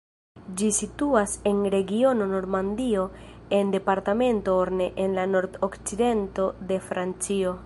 Ĝi 0.59 0.69
situas 0.77 1.35
en 1.51 1.59
regiono 1.73 2.27
Normandio 2.31 3.05
en 3.61 3.71
departemento 3.79 4.59
Orne 4.65 4.91
en 5.05 5.15
la 5.21 5.31
nord-okcidento 5.39 6.53
de 6.73 6.85
Francio. 6.91 7.59